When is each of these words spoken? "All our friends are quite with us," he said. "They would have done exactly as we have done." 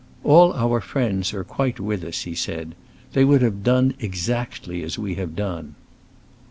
"All 0.23 0.51
our 0.53 0.81
friends 0.81 1.31
are 1.31 1.43
quite 1.43 1.79
with 1.79 2.03
us," 2.03 2.23
he 2.23 2.33
said. 2.33 2.73
"They 3.13 3.23
would 3.23 3.43
have 3.43 3.61
done 3.63 3.93
exactly 3.99 4.81
as 4.81 4.97
we 4.97 5.13
have 5.13 5.35
done." 5.35 5.75